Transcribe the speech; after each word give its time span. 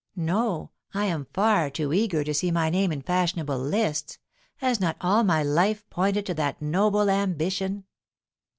"No; 0.15 0.71
I 0.95 1.05
am 1.05 1.27
far 1.31 1.69
too 1.69 1.93
eager 1.93 2.23
to 2.23 2.33
see 2.33 2.49
my 2.49 2.71
name 2.71 2.91
in 2.91 3.03
fashionable 3.03 3.59
lists. 3.59 4.17
Has 4.55 4.79
not 4.79 4.95
all 4.99 5.23
my 5.23 5.43
life 5.43 5.87
pointed 5.91 6.25
to 6.25 6.33
that 6.33 6.59
noble 6.59 7.07
ambition?" 7.07 7.83